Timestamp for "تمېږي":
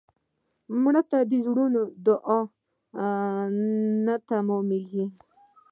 4.27-5.05